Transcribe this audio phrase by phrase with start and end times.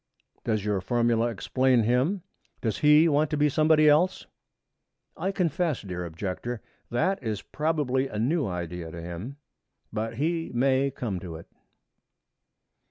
[0.43, 2.23] Does your formula explain him?
[2.59, 4.25] Does he want to be somebody else?'
[5.15, 9.37] 'I confess, dear Objector, that it is probably a new idea to him;
[9.93, 11.45] but he may come to it.'